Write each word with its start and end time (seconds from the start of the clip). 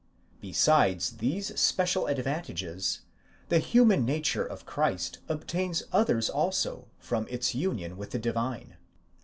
Be 0.39 0.51
sides 0.51 1.17
these 1.17 1.59
special 1.59 2.07
advantages, 2.07 3.01
the 3.49 3.59
human 3.59 4.03
nature 4.03 4.43
of 4.43 4.65
Christ 4.65 5.19
obtains 5.29 5.83
others 5.91 6.27
also 6.27 6.87
from 6.97 7.27
its 7.29 7.53
union 7.53 7.97
with 7.97 8.09
the 8.09 8.17
divine. 8.17 8.77